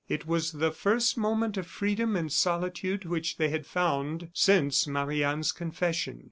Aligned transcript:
It 0.09 0.25
was 0.25 0.53
the 0.53 0.71
first 0.71 1.15
moment 1.15 1.57
of 1.57 1.67
freedom 1.67 2.15
and 2.15 2.31
solitude 2.33 3.05
which 3.05 3.37
they 3.37 3.49
had 3.49 3.67
found 3.67 4.29
since 4.33 4.87
Marie 4.87 5.23
Anne's 5.23 5.51
confession. 5.51 6.19